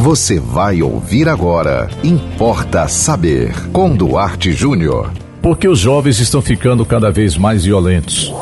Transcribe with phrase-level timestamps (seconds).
[0.00, 1.90] Você vai ouvir agora.
[2.02, 3.52] Importa saber.
[3.70, 5.12] Com Duarte Júnior.
[5.42, 8.32] Por que os jovens estão ficando cada vez mais violentos?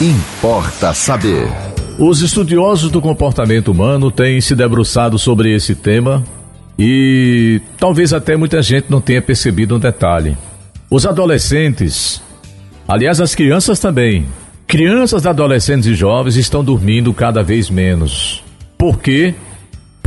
[0.00, 1.50] Importa saber.
[1.98, 6.22] Os estudiosos do comportamento humano têm se debruçado sobre esse tema
[6.78, 10.38] e talvez até muita gente não tenha percebido um detalhe.
[10.88, 12.22] Os adolescentes,
[12.86, 14.28] aliás, as crianças também,
[14.64, 18.44] crianças, adolescentes e jovens estão dormindo cada vez menos.
[18.78, 19.34] Por quê?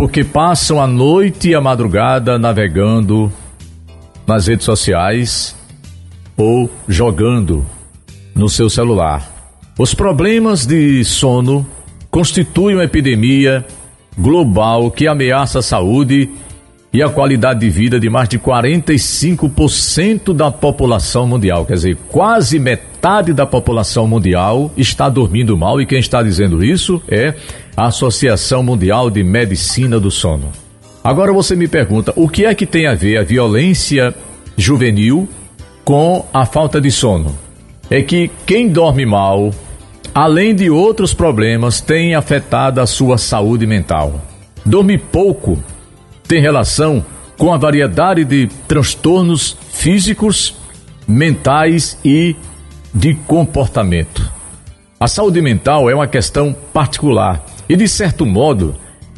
[0.02, 3.31] Porque passam a noite e a madrugada navegando
[4.25, 5.55] nas redes sociais
[6.35, 7.63] ou jogando
[8.34, 9.31] no seu celular.
[9.77, 11.67] Os problemas de sono
[12.09, 13.63] constituem uma epidemia
[14.17, 16.31] global que ameaça a saúde
[16.91, 21.63] e a qualidade de vida de mais de 45% da população mundial.
[21.63, 22.91] Quer dizer, quase metade
[23.33, 27.33] da população mundial está dormindo mal e quem está dizendo isso é
[27.75, 30.51] a Associação Mundial de Medicina do Sono.
[31.03, 34.13] Agora você me pergunta, o que é que tem a ver a violência
[34.55, 35.27] juvenil
[35.83, 37.35] com a falta de sono?
[37.89, 39.52] É que quem dorme mal,
[40.13, 44.21] além de outros problemas, tem afetado a sua saúde mental.
[44.63, 45.58] Dormir pouco
[46.27, 47.03] tem relação
[47.36, 50.55] com a variedade de transtornos físicos,
[51.08, 52.36] mentais e
[52.94, 54.31] de comportamento.
[55.00, 58.75] A saúde mental é uma questão particular e, de certo modo,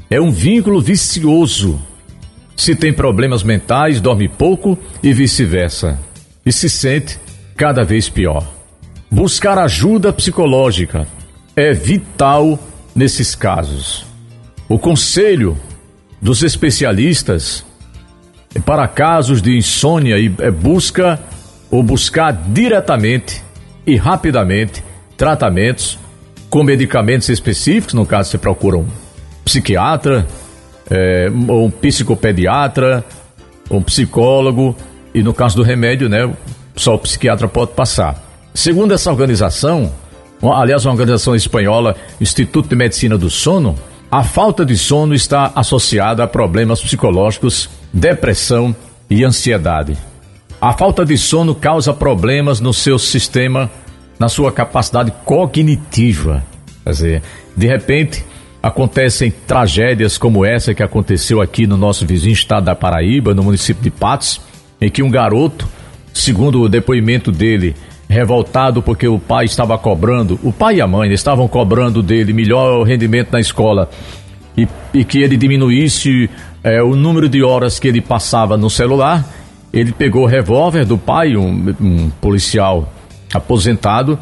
[0.09, 1.79] é um vínculo vicioso.
[2.55, 5.99] Se tem problemas mentais, dorme pouco e vice-versa,
[6.45, 7.19] e se sente
[7.57, 8.47] cada vez pior.
[9.09, 11.07] Buscar ajuda psicológica
[11.55, 12.59] é vital
[12.95, 14.05] nesses casos.
[14.69, 15.57] O conselho
[16.21, 17.65] dos especialistas
[18.65, 21.19] para casos de insônia e é, busca
[21.69, 23.43] ou buscar diretamente
[23.85, 24.83] e rapidamente
[25.17, 25.99] tratamentos
[26.49, 28.85] com medicamentos específicos, no caso você procura um
[29.43, 30.27] psiquiatra,
[30.89, 33.03] é, um psicopediatra,
[33.69, 34.75] um psicólogo,
[35.13, 36.31] e no caso do remédio, né,
[36.75, 38.21] só o psiquiatra pode passar.
[38.53, 39.91] Segundo essa organização,
[40.41, 43.75] aliás, uma organização espanhola, Instituto de Medicina do Sono,
[44.11, 48.75] a falta de sono está associada a problemas psicológicos, depressão
[49.09, 49.97] e ansiedade.
[50.63, 53.69] A falta de sono causa problemas no seu sistema,
[54.17, 56.41] na sua capacidade cognitiva.
[56.85, 57.21] Quer dizer,
[57.53, 58.25] de repente
[58.61, 63.83] acontecem tragédias como essa que aconteceu aqui no nosso vizinho estado da Paraíba, no município
[63.83, 64.39] de Patos,
[64.79, 65.67] em que um garoto,
[66.13, 67.75] segundo o depoimento dele,
[68.07, 72.83] revoltado porque o pai estava cobrando, o pai e a mãe estavam cobrando dele melhor
[72.83, 73.89] rendimento na escola
[74.57, 76.29] e, e que ele diminuísse
[76.63, 79.42] é, o número de horas que ele passava no celular.
[79.73, 82.87] Ele pegou o revólver do pai, um, um policial
[83.33, 84.19] aposentado,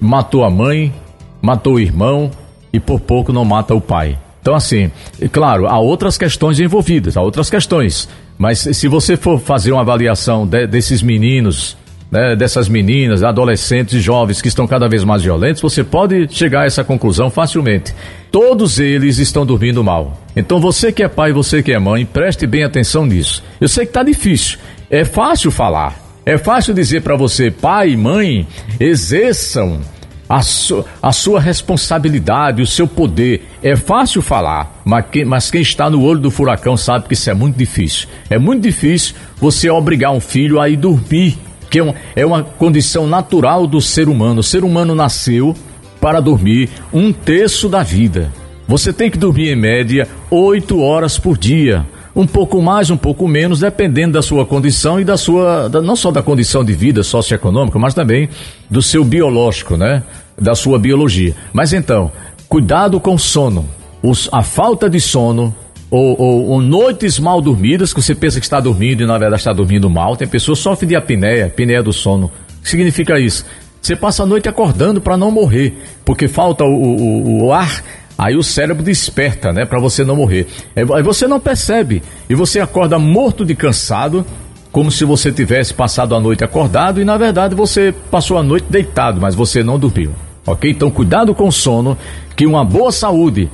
[0.00, 0.92] matou a mãe,
[1.40, 2.30] matou o irmão
[2.72, 4.16] e por pouco não mata o pai.
[4.40, 4.90] Então, assim,
[5.30, 8.08] claro, há outras questões envolvidas, há outras questões.
[8.38, 11.76] Mas se você for fazer uma avaliação de, desses meninos
[12.12, 16.60] né, dessas meninas, adolescentes e jovens que estão cada vez mais violentos, você pode chegar
[16.60, 17.94] a essa conclusão facilmente.
[18.30, 20.20] Todos eles estão dormindo mal.
[20.36, 23.42] Então você que é pai, você que é mãe, preste bem atenção nisso.
[23.58, 24.58] Eu sei que está difícil.
[24.92, 25.98] É fácil falar.
[26.26, 28.46] É fácil dizer para você, pai e mãe,
[28.78, 29.80] exerçam
[30.28, 33.48] a, su a, sua responsabilidade, o seu poder.
[33.62, 37.30] É fácil falar, mas quem, mas quem, está no olho do furacão sabe que isso
[37.30, 38.06] é muito difícil.
[38.28, 41.38] É muito difícil você obrigar um filho a ir dormir
[41.70, 44.40] que é, um, é uma condição natural do ser humano.
[44.40, 45.56] O ser humano nasceu
[46.02, 48.30] para dormir um terço da vida.
[48.68, 51.86] Você tem que dormir em média oito horas por dia.
[52.14, 55.68] Um pouco mais, um pouco menos, dependendo da sua condição e da sua.
[55.68, 58.28] Da, não só da condição de vida socioeconômica, mas também
[58.68, 60.02] do seu biológico, né?
[60.38, 61.34] Da sua biologia.
[61.52, 62.12] Mas então,
[62.48, 63.66] cuidado com o sono.
[64.02, 65.54] Os, a falta de sono
[65.90, 69.40] ou, ou, ou, noites mal dormidas, que você pensa que está dormindo e na verdade
[69.42, 70.16] está dormindo mal.
[70.16, 72.26] Tem pessoas que sofrem de apneia, apneia do sono.
[72.58, 73.44] O que significa isso?
[73.82, 77.82] Você passa a noite acordando para não morrer, porque falta o, o, o, ar,
[78.22, 80.46] aí o cérebro desperta, né, para você não morrer.
[80.76, 84.24] Aí você não percebe e você acorda morto de cansado,
[84.70, 88.66] como se você tivesse passado a noite acordado e na verdade você passou a noite
[88.70, 90.12] deitado, mas você não dormiu.
[90.46, 90.70] Ok?
[90.70, 91.98] Então cuidado com o sono,
[92.36, 93.50] que uma boa saúde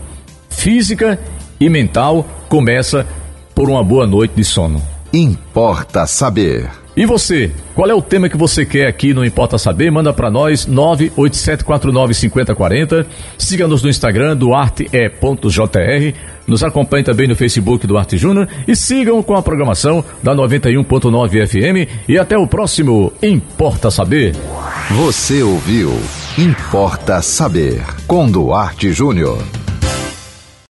[0.51, 1.19] física
[1.59, 3.07] e mental começa
[3.55, 4.83] por uma boa noite de sono.
[5.13, 6.71] Importa saber.
[6.99, 7.51] E você?
[7.77, 9.89] Qual é o tema que você quer aqui no Importa Saber?
[9.89, 13.07] Manda para nós 987495040.
[13.39, 16.15] Siga-nos no Instagram duarte.jr.
[16.45, 21.47] Nos acompanhe também no Facebook do Arte Júnior e sigam com a programação da 91.9
[21.47, 24.35] FM e até o próximo Importa Saber.
[24.91, 25.97] Você ouviu
[26.37, 29.39] Importa Saber com Duarte Júnior.